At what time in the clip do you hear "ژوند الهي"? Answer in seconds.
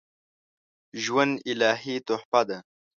1.03-1.95